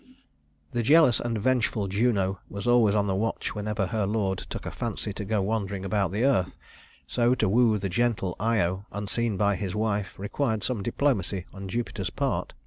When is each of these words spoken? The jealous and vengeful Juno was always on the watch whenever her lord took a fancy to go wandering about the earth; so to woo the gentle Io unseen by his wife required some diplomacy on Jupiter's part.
The 0.71 0.81
jealous 0.81 1.19
and 1.19 1.37
vengeful 1.37 1.87
Juno 1.87 2.39
was 2.49 2.65
always 2.65 2.95
on 2.95 3.05
the 3.05 3.13
watch 3.13 3.53
whenever 3.53 3.85
her 3.85 4.07
lord 4.07 4.39
took 4.39 4.65
a 4.65 4.71
fancy 4.71 5.13
to 5.13 5.23
go 5.23 5.43
wandering 5.43 5.85
about 5.85 6.11
the 6.11 6.23
earth; 6.23 6.57
so 7.05 7.35
to 7.35 7.47
woo 7.47 7.77
the 7.77 7.87
gentle 7.87 8.35
Io 8.39 8.87
unseen 8.91 9.37
by 9.37 9.55
his 9.55 9.75
wife 9.75 10.17
required 10.17 10.63
some 10.63 10.81
diplomacy 10.81 11.45
on 11.53 11.69
Jupiter's 11.69 12.09
part. 12.09 12.53